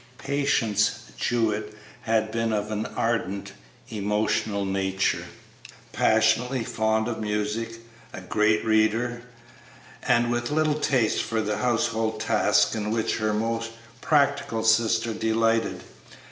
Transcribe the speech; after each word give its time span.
Patience 0.17 1.11
Jewett 1.15 1.77
had 2.01 2.31
been 2.31 2.51
of 2.51 2.71
an 2.71 2.87
ardent, 2.97 3.53
emotional 3.89 4.65
nature, 4.65 5.25
passionately 5.93 6.63
fond 6.63 7.07
of 7.07 7.19
music, 7.19 7.75
a 8.11 8.19
great 8.19 8.65
reader, 8.65 9.21
and 10.01 10.31
with 10.31 10.49
little 10.49 10.79
taste 10.79 11.21
for 11.21 11.39
the 11.39 11.57
household 11.57 12.19
tasks 12.19 12.73
in 12.73 12.89
which 12.89 13.17
her 13.17 13.31
more 13.31 13.61
practical 14.01 14.63
sister 14.63 15.13
delighted. 15.13 15.83